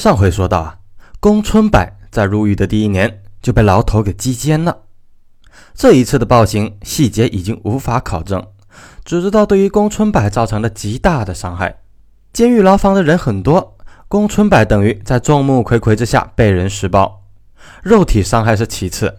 [0.00, 0.78] 上回说到啊，
[1.20, 4.84] 宫春柏在入狱的第一年就被牢头给击奸了。
[5.74, 8.42] 这一次的暴行细节已经无法考证，
[9.04, 11.80] 只知道对于宫春柏造成了极大的伤害。
[12.32, 13.76] 监狱牢房的人很多，
[14.08, 17.24] 宫春柏等于在众目睽睽之下被人施暴，
[17.82, 19.18] 肉体伤害是其次，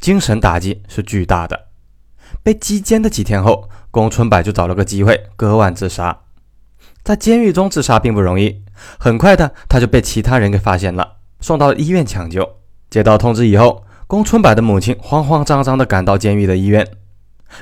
[0.00, 1.66] 精神打击是巨大的。
[2.42, 6.22] 被击奸的几天后，宫春柏就找了个机会割腕自杀。
[7.04, 8.64] 在监狱中自杀并不容易，
[8.98, 12.56] 很快的他就被其他人给发现了，送到医院抢救。
[12.88, 16.86] 接到通知以后，宫春柏的母亲慌慌张张的赶到监狱的医院。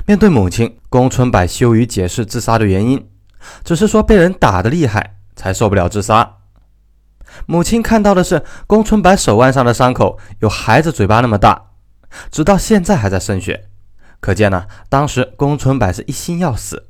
[0.05, 3.09] 面对母亲，宫春柏羞于解释自杀的原因，
[3.65, 6.37] 只是说被人打得厉害才受不了自杀。
[7.45, 11.71] 母亲看到的是宫春柏手腕上的伤口有孩子嘴巴那么大，
[12.31, 13.65] 直到现在还在渗血，
[14.21, 16.87] 可见呢，当时宫春柏是一心要死，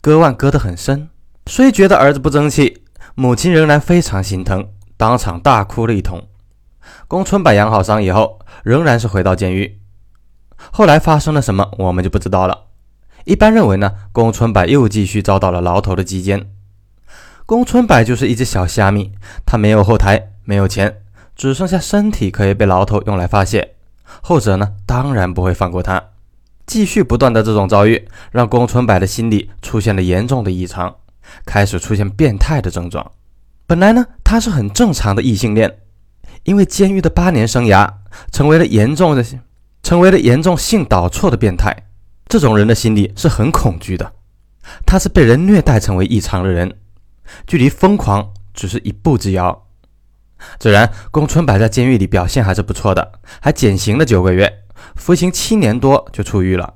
[0.00, 1.08] 割腕割得很深。
[1.48, 2.82] 虽觉得儿子不争气，
[3.14, 6.26] 母亲仍然非常心疼，当场大哭了一通。
[7.06, 9.78] 宫春柏养好伤以后，仍然是回到监狱。
[10.72, 12.64] 后来发生了什么，我们就不知道了。
[13.24, 16.50] 一般认为呢，宫春柏又继续遭到了牢头的击奸。
[17.46, 19.12] 宫春柏就是一只小虾米，
[19.46, 21.02] 他没有后台，没有钱，
[21.36, 23.76] 只剩下身体可以被牢头用来发泄。
[24.20, 26.02] 后者呢，当然不会放过他。
[26.66, 30.96] 继续不断的这种遭遇，让宫春柏的心理出现了严重的异常。
[31.44, 33.12] 开始出现变态的症状。
[33.66, 35.78] 本来呢，他是很正常的异性恋，
[36.44, 37.92] 因为监狱的八年生涯，
[38.30, 39.24] 成为了严重的，
[39.82, 41.88] 成为了严重性导错的变态。
[42.28, 44.12] 这种人的心理是很恐惧的，
[44.86, 46.78] 他是被人虐待成为异常的人，
[47.46, 49.66] 距离疯狂只是一步之遥。
[50.58, 54.62] 自然，宫春柏在监狱里表现还是不错的，还减刑了九个月，
[54.94, 56.74] 服刑七年多就出狱了。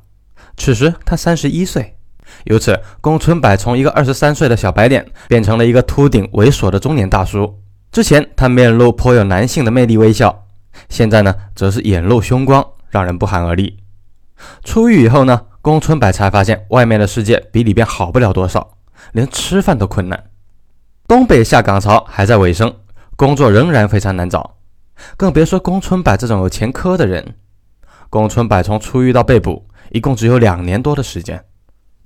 [0.56, 1.96] 此时他三十一岁。
[2.44, 7.58] 由此，宫春柏从一个二十三岁的小白脸变成了一个秃顶猥琐的中年大叔。
[7.92, 10.46] 之前他面露颇有男性的魅力微笑，
[10.88, 13.78] 现在呢，则是眼露凶光，让人不寒而栗。
[14.64, 18.78] 出狱以后呢，宫春柏才发现外面的世界比里边好不了多少，
[19.12, 20.24] 连吃饭都困难。
[21.06, 22.72] 东北下岗潮还在尾声，
[23.16, 24.56] 工作仍然非常难找，
[25.16, 27.34] 更别说宫春柏这种有前科的人。
[28.08, 31.44] 宫春柏从出狱到被捕，一共只有两年多的时间。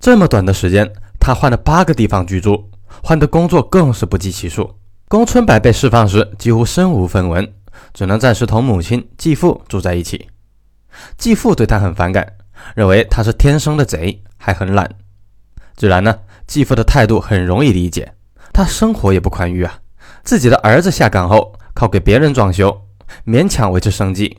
[0.05, 2.71] 这么短的时间，他换了八个地方居住，
[3.03, 4.71] 换的工作更是不计其数。
[5.09, 7.55] 宫春柏被释放时几乎身无分文，
[7.95, 10.29] 只能暂时同母亲、继父住在一起。
[11.17, 12.35] 继父对他很反感，
[12.77, 14.87] 认为他是天生的贼，还很懒。
[15.75, 16.15] 自然呢，
[16.47, 18.13] 继父的态度很容易理解，
[18.53, 19.79] 他生活也不宽裕啊。
[20.23, 22.79] 自己的儿子下岗后，靠给别人装修，
[23.25, 24.37] 勉强维持生计。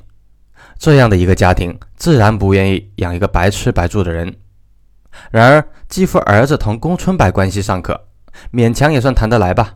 [0.78, 4.32] 这样的一个家庭，自然不愿意养一个白吃白住的人。
[5.32, 8.00] 然而，继父儿子同宫春柏关系尚可，
[8.52, 9.76] 勉强也算谈得来吧。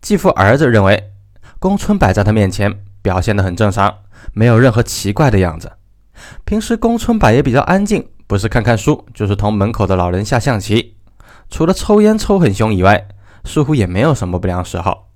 [0.00, 1.12] 继父儿子认为，
[1.58, 3.92] 宫春柏在他面前表现得很正常，
[4.32, 5.72] 没有任何奇怪的样子。
[6.44, 10.96] 平时宫春柏也比较安静，不是看看书，就是同门口的老人下象棋。
[11.48, 13.08] 除了抽烟抽很凶以外，
[13.44, 15.08] 似乎也没有什么不良嗜好。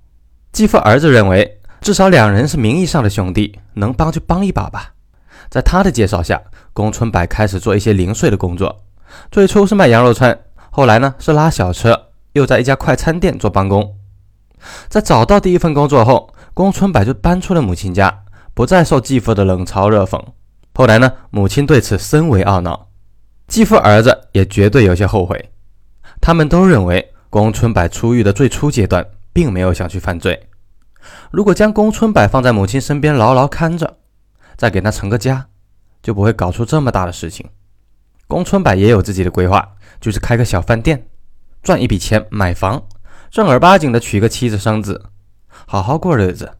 [0.51, 4.93] 继父儿子认为，至少两人是名义上的兄弟，能帮就帮一把吧。
[5.49, 6.41] 在他的介绍下，
[6.73, 8.83] 宫春柏开始做一些零碎的工作。
[9.31, 10.37] 最初是卖羊肉串，
[10.69, 13.95] 后来呢是拉小车，又在一家快餐店做帮工。
[14.87, 18.23] 在找到第一份工作后，宫春柏就搬出了母亲家，
[18.53, 20.21] 不再受继父的冷嘲热讽。
[20.73, 22.87] 后来呢，母亲对此深为懊恼，
[23.47, 25.51] 继父儿子也绝对有些后悔。
[26.21, 30.47] 他们都认为宫春柏出狱的最初阶段并没有想去犯罪。
[31.31, 33.97] 如果将宫春柏放在母亲身边牢牢看着，
[34.55, 35.45] 再给他成个家，
[36.01, 37.45] 就不会搞出这么大的事情。
[38.27, 41.05] 宫春柏也有自己的规划，就是开个小饭店，
[41.61, 42.83] 赚一笔钱买房，
[43.29, 45.05] 正儿八经的娶个妻子生子，
[45.65, 46.51] 好好过日子。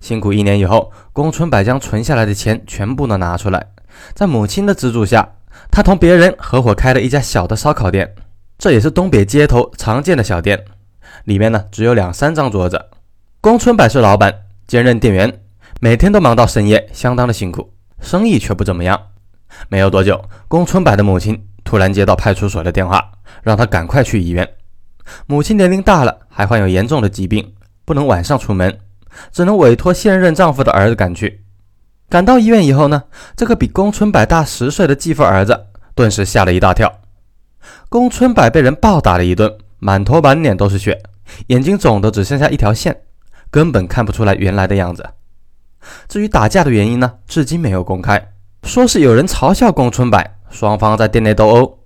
[0.00, 3.66] 辛苦一年以后，宫春柏将存下来的钱全部都拿出来，
[4.14, 5.28] 在母亲的资助下，
[5.70, 8.14] 他同别人合伙开了一家小的烧烤店，
[8.58, 10.64] 这也是东北街头常见的小店，
[11.24, 12.90] 里面呢只有两三张桌子。
[13.40, 14.32] 宫春柏是老板，
[14.68, 15.40] 兼任店员，
[15.80, 19.08] 每天都忙到深夜，相当的辛苦，生意却不怎么样。
[19.68, 23.12] 没有多久，宫春柏的母亲突然接到派出所的电话，
[23.42, 24.48] 让他赶快去医院。
[25.26, 27.54] 母亲年龄大了，还患有严重的疾病，
[27.84, 28.78] 不能晚上出门，
[29.32, 31.44] 只能委托现任丈夫的儿子赶去。
[32.08, 33.02] 赶到医院以后呢，
[33.34, 36.92] 这个比宫春柏大十岁的继父儿子顿时吓了一大跳。
[37.88, 41.02] 宫春柏被人暴打了一顿，满头满脸都是血，
[41.48, 43.02] 眼睛肿得只剩下一条线，
[43.50, 45.08] 根本看不出来原来的样子。
[46.08, 48.31] 至于打架的原因呢，至今没有公开。
[48.62, 51.78] 说是有人嘲笑宫春柏，双方在店内斗殴，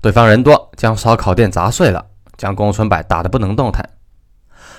[0.00, 2.06] 对方人多，将烧烤店砸碎了，
[2.36, 3.88] 将宫春柏打得不能动弹。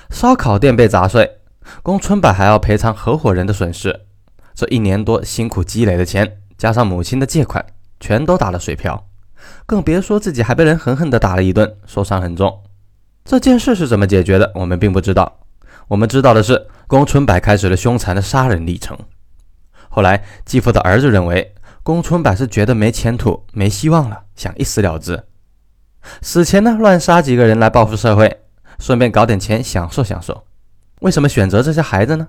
[0.08, 1.38] 烧烤店被砸碎，
[1.82, 4.06] 宫春柏还要赔偿合伙人的损失。
[4.54, 7.64] 这一年多辛苦积累的钱，加上母亲的借款，
[7.98, 9.06] 全都打了水漂，
[9.66, 12.62] 更别说自己还被人狠狠地打了一顿，受伤很重。
[13.24, 15.40] 这件事是怎么解决的，我们并不知道。
[15.88, 18.96] 我们知道的是，宫春柏开始了凶残的杀人历程。
[19.92, 21.52] 后来，继父的儿子认为，
[21.82, 25.24] 宫春柏是觉得没前途、没希望了，想一死了之。
[26.22, 28.40] 死前呢，乱杀几个人来报复社会，
[28.78, 30.44] 顺便搞点钱享受享受。
[31.00, 32.28] 为什么选择这些孩子呢？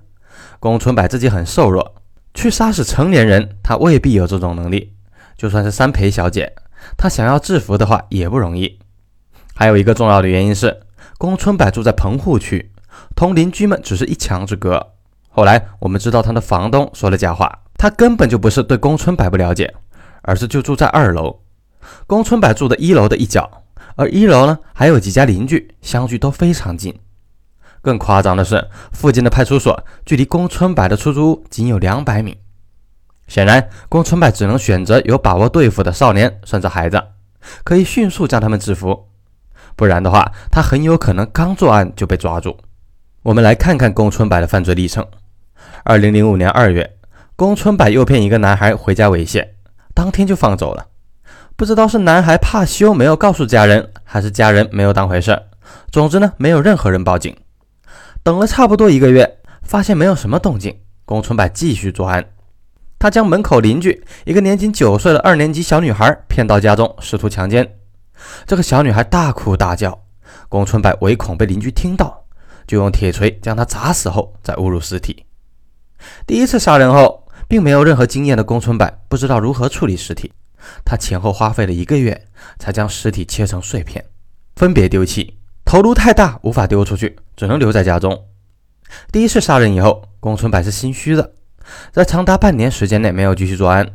[0.60, 1.96] 宫春柏自己很瘦弱，
[2.34, 4.94] 去杀死成年人，他未必有这种能力。
[5.38, 6.54] 就算是三陪小姐，
[6.98, 8.80] 他想要制服的话也不容易。
[9.54, 10.82] 还有一个重要的原因是，
[11.20, 12.72] 宫春柏住在棚户区，
[13.16, 14.94] 同邻居们只是一墙之隔。
[15.32, 19.74] 后来我们知道他的房东说了假话，他根本就不是对宫春柏不了解，
[20.22, 21.40] 而是就住在二楼。
[22.06, 23.64] 宫春柏住的一楼的一角，
[23.96, 27.00] 而一楼呢还有几家邻居，相距都非常近。
[27.82, 32.38] 更夸张的是，附近的派出所距离宫春柏的出租屋仅有两百米。
[33.28, 37.02] 显然，宫春柏只能选择有把握对付的少年甚至孩子，
[37.64, 39.08] 可以迅速将他们制服。
[39.78, 42.58] 不然的话，他很有可能刚作案就被抓住。
[43.24, 45.06] 我们来看看宫春柏的犯罪历程。
[45.84, 46.98] 二零零五年二月，
[47.36, 49.48] 宫春柏诱骗一个男孩回家猥亵，
[49.96, 50.86] 当天就放走了。
[51.56, 55.44] 不知道是男孩怕羞没有告诉家人，还是家人没有当回事儿。
[55.92, 57.36] 总之呢，没有任何人报警。
[58.22, 62.24] 等了差不多一个月，发现没有什么动静，宫春柏继续作案。
[63.00, 67.80] 他将门口邻居一个年仅九岁的二年级小女孩骗到家中，试图强奸。
[68.46, 70.00] 这个小女孩大哭大叫，
[70.48, 72.24] 宫春柏唯恐被邻居听到，
[72.68, 75.26] 就用铁锤将她砸死后再侮辱尸体。
[76.26, 80.32] 第一次杀人后，并没有任何经验的宫春柏不知道如何处理尸体，
[80.86, 82.28] 他前后花费了一个月
[82.60, 84.06] 才将尸体切成碎片，
[84.56, 85.38] 分别丢弃。
[85.64, 88.26] 头颅太大，无法丢出去，只能留在家中。
[89.12, 91.34] 第一次杀人以后，宫春柏是心虚的，
[91.92, 93.88] 在长达半年时间内没有继续作案。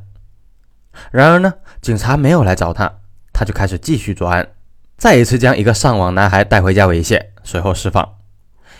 [1.10, 2.90] 然而呢，警察没有来找他，
[3.32, 4.48] 他就开始继续作案，
[4.96, 8.15] 再一次将一个上网男孩带回家猥亵，随后释放。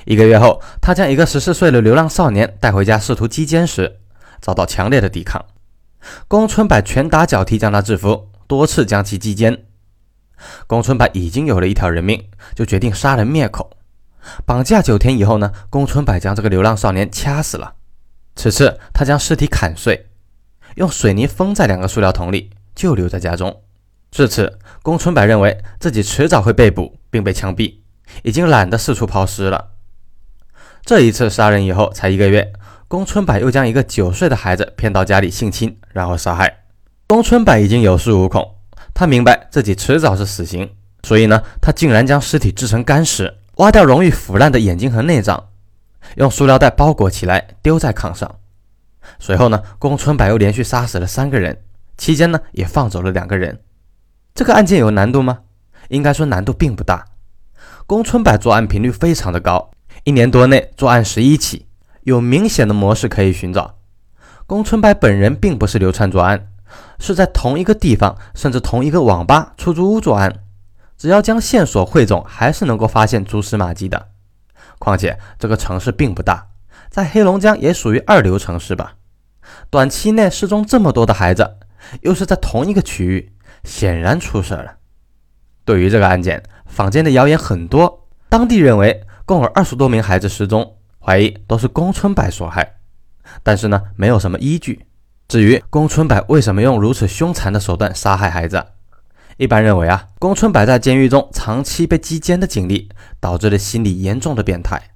[0.06, 3.99] 一个月后，他将一个十四岁的流浪少年带回家试图击奸时，
[4.41, 5.44] 遭到强烈的抵抗。
[6.29, 9.64] 宫春柏拳打脚踢将他制服，多次将其击奸。
[10.69, 13.76] 宫春柏已经有了一条人命，就决定杀人灭口。
[14.44, 17.75] 绑架九天以后呢，宫春柏将这个流浪少年掐死了。
[18.37, 20.06] 此次他将尸体砍碎，
[20.76, 23.62] 用水泥封在两个塑料桶里，就留在家中。
[24.12, 27.79] 至此，宫春柏认为自己迟早会被捕并被枪毙，
[28.23, 29.73] 已经懒得四处抛尸了。
[30.87, 32.53] 这一次杀人以后才一个月，
[32.87, 36.61] 宫春柏又将一个九岁的孩子骗到家里性侵，然后杀害。
[37.09, 38.55] 宫春柏已经有恃无恐。
[38.94, 40.71] 他明白自己迟早是死刑，
[41.03, 45.49] 所以呢，他竟然将尸体制成干尸，挖掉容易腐烂的眼睛和内脏，
[46.15, 48.37] 用塑料袋包裹起来丢在炕上。
[49.19, 51.65] 随后呢，宫春柏又连续杀死了三个人，
[51.99, 53.59] 期间呢也放走了两个人。
[54.37, 55.41] 这个案件有难度吗？
[55.88, 57.05] 应该说难度并不大。
[57.88, 59.73] 宫春柏作案频率非常的高，
[60.06, 61.67] 一年多内作案十一起，
[62.05, 63.75] 有明显的模式可以寻找。
[64.47, 66.53] 宫春白本人并不是流窜作案。
[67.00, 70.44] 是在同一个地方，甚至同一个网吧、出租屋作案，
[70.97, 74.11] 只要将线索汇总，还是能够发现蛛丝马迹的。
[74.79, 76.50] 况且这个城市并不大，
[76.88, 78.95] 在黑龙江也属于二流城市吧。
[79.71, 81.57] 短期内失踪这么多的孩子，
[82.02, 83.33] 又是在同一个区域，
[83.64, 84.76] 显然出事了。
[85.64, 92.76] 对于这个案件，坊间的谣言很多，当地认为共有二十多名孩子失踪，怀疑都是宫春柏所害，
[93.42, 94.87] 但是呢，没有什么依据。
[95.26, 98.64] 至于宫春柏为什么用如此凶残的手段杀害孩子，
[99.37, 104.90] 一般认为啊，宫春柏在监狱中长期被击奸的经历，导致了心理严重的变态。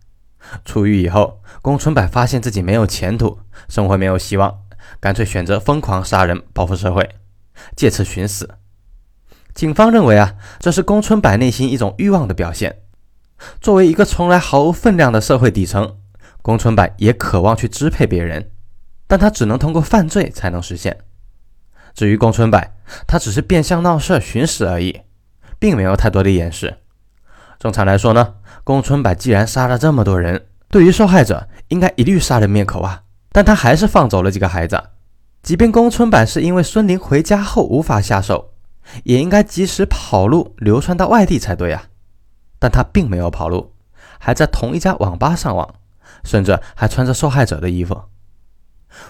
[0.65, 4.61] 出狱以后，宫春柏发现自己没有前途，生活没有希望，
[5.01, 7.17] 干脆选择疯狂杀人报复社会，
[7.75, 8.49] 借此寻死。
[9.53, 12.83] 警方认为啊，这是宫春柏内心一种欲望的表现。
[13.61, 15.97] 作为一个从来毫无分量的社会底层，
[16.43, 18.51] 宫春柏也渴望去支配别人。
[19.07, 20.97] 但他只能通过犯罪才能实现。
[21.95, 22.63] 至于宫春柏，
[23.09, 25.01] 他只是变相闹事寻死而已，
[25.59, 26.79] 并没有太多的掩饰。
[27.59, 33.03] 正常来说呢，宫春柏既然杀了这么多人，对于受害者应该一律杀人灭口啊。
[33.33, 34.81] 但他还是放走了几个孩子。
[35.43, 38.53] 即便宫春柏是因为孙林回家后无法下手，
[39.03, 41.83] 也应该及时跑路流窜到外地才对啊。
[42.61, 43.75] 但他并没有跑路，
[44.21, 45.75] 还在同一家网吧上网，
[46.23, 48.03] 甚至还穿着受害者的衣服。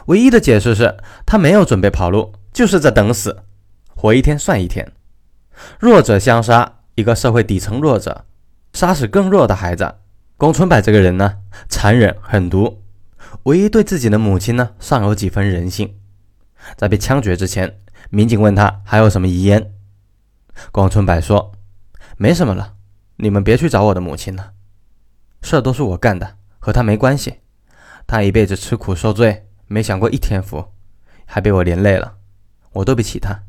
[0.07, 3.43] 唯一的解释是他没有准备跑路，就是在等死，
[3.89, 4.93] 活一天算一天。
[5.79, 8.25] 弱者相杀，一个社会底层弱者
[8.73, 9.97] 杀死更弱的孩子，
[10.37, 11.39] 宫春柏这个人呢，
[11.69, 12.83] 残忍狠毒，
[13.43, 15.97] 唯一对自己的母亲呢，尚有几分人性。
[16.77, 17.79] 在被枪决之前，
[18.11, 19.73] 民警问他还有什么遗言，
[20.71, 21.53] 宫春柏说
[22.17, 22.75] ：“没什么了，
[23.23, 24.53] 你们别去找我的母亲了，
[25.43, 27.41] 事儿都是我干的，和她没关系。
[28.07, 30.73] 她一辈子吃苦受罪，没享过一天福，
[31.27, 32.17] 还被我连累了，
[32.73, 33.43] 我对不起她。”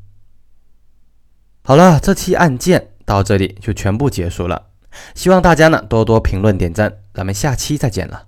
[1.64, 4.68] 好了，这期案件到这里就全部结束了。
[5.16, 8.28] 希望大家呢多多评论点赞，咱们下期再见了。